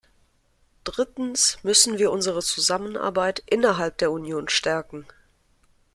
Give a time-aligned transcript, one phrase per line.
[0.83, 5.05] Drittens müssen wir unsere Zusammenarbeit innerhalb der Union stärken.